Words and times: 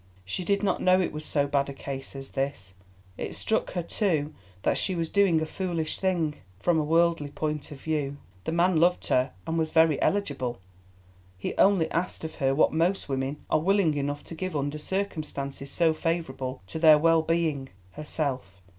She 0.25 0.43
did 0.43 0.63
not 0.63 0.81
know 0.81 0.99
it 0.99 1.11
was 1.11 1.23
so 1.23 1.45
bad 1.45 1.69
a 1.69 1.73
case 1.73 2.15
as 2.15 2.29
this. 2.29 2.73
It 3.19 3.35
struck 3.35 3.73
her 3.73 3.83
too 3.83 4.33
that 4.63 4.79
she 4.79 4.95
was 4.95 5.11
doing 5.11 5.39
a 5.39 5.45
foolish 5.45 5.99
thing, 5.99 6.37
from 6.59 6.79
a 6.79 6.83
worldly 6.83 7.29
point 7.29 7.71
of 7.71 7.79
view. 7.79 8.17
The 8.45 8.51
man 8.51 8.79
loved 8.79 9.05
her 9.09 9.31
and 9.45 9.59
was 9.59 9.69
very 9.69 10.01
eligible. 10.01 10.57
He 11.37 11.53
only 11.55 11.87
asked 11.91 12.23
of 12.23 12.33
her 12.41 12.55
what 12.55 12.73
most 12.73 13.09
women 13.09 13.45
are 13.51 13.59
willing 13.59 13.93
enough 13.93 14.23
to 14.23 14.33
give 14.33 14.55
under 14.55 14.79
circumstances 14.79 15.69
so 15.69 15.93
favourable 15.93 16.63
to 16.65 16.79
their 16.79 16.97
well 16.97 17.21
being—herself. 17.21 18.59